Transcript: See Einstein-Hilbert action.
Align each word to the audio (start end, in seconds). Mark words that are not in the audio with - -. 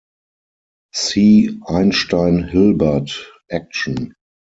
See 0.95 1.59
Einstein-Hilbert 1.63 3.33
action. 3.51 4.15